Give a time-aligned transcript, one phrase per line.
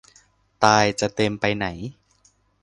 [0.63, 1.67] ตาย จะเต็มไปไหน